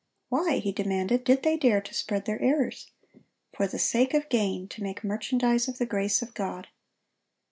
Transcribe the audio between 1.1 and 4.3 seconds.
did they dare to spread their errors? For the sake of